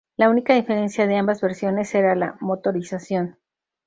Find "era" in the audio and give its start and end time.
1.93-2.15